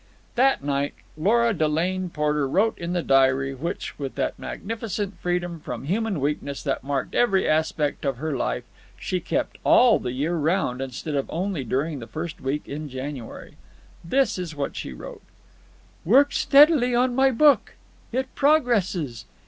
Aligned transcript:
That 0.33 0.63
night 0.63 0.95
Lora 1.15 1.53
Delane 1.53 2.09
Porter 2.09 2.47
wrote 2.47 2.75
in 2.79 2.93
the 2.93 3.03
diary 3.03 3.53
which, 3.53 3.99
with 3.99 4.15
that 4.15 4.39
magnificent 4.39 5.19
freedom 5.19 5.59
from 5.59 5.83
human 5.83 6.19
weakness 6.19 6.63
that 6.63 6.83
marked 6.83 7.13
every 7.13 7.47
aspect 7.47 8.03
of 8.03 8.17
her 8.17 8.35
life, 8.35 8.63
she 8.97 9.19
kept 9.19 9.59
all 9.63 9.99
the 9.99 10.11
year 10.11 10.35
round 10.35 10.81
instead 10.81 11.13
of 11.13 11.29
only 11.29 11.63
during 11.63 11.99
the 11.99 12.07
first 12.07 12.41
week 12.41 12.67
in 12.67 12.89
January. 12.89 13.57
This 14.03 14.39
is 14.39 14.55
what 14.55 14.75
she 14.75 14.91
wrote: 14.91 15.21
"Worked 16.03 16.33
steadily 16.33 16.95
on 16.95 17.13
my 17.13 17.29
book. 17.29 17.75
It 18.11 18.33
progresses. 18.33 19.25